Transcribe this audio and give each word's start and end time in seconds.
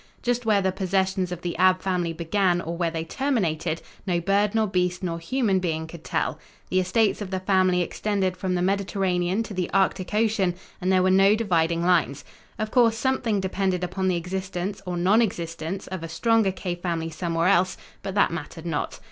Just 0.23 0.47
where 0.47 0.63
the 0.63 0.71
possessions 0.71 1.31
of 1.31 1.43
the 1.43 1.55
Ab 1.57 1.79
family 1.83 2.11
began 2.11 2.59
or 2.59 2.75
where 2.75 2.89
they 2.89 3.03
terminated 3.03 3.83
no 4.07 4.19
bird 4.19 4.55
nor 4.55 4.65
beast 4.65 5.03
nor 5.03 5.19
human 5.19 5.59
being 5.59 5.85
could 5.85 6.03
tell. 6.03 6.39
The 6.71 6.79
estates 6.79 7.21
of 7.21 7.29
the 7.29 7.39
family 7.39 7.83
extended 7.83 8.35
from 8.35 8.55
the 8.55 8.63
Mediterranean 8.63 9.43
to 9.43 9.53
the 9.53 9.69
Arctic 9.71 10.15
Ocean 10.15 10.55
and 10.81 10.91
there 10.91 11.03
were 11.03 11.11
no 11.11 11.35
dividing 11.35 11.83
lines. 11.85 12.25
Of 12.57 12.71
course, 12.71 12.97
something 12.97 13.39
depended 13.39 13.83
upon 13.83 14.07
the 14.07 14.15
existence 14.17 14.81
or 14.87 14.97
non 14.97 15.21
existence 15.21 15.85
of 15.85 16.01
a 16.01 16.09
stronger 16.09 16.51
cave 16.51 16.79
family 16.79 17.11
somewhere 17.11 17.49
else, 17.49 17.77
but 18.01 18.15
that 18.15 18.31
mattered 18.31 18.65
not. 18.65 18.99